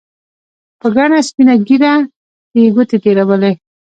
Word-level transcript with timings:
په 0.79 0.87
گڼه 0.95 1.19
سپينه 1.27 1.53
ږيره 1.67 1.93
کښې 2.49 2.59
يې 2.63 2.69
گوتې 2.75 2.97
تېرولې. 3.03 3.53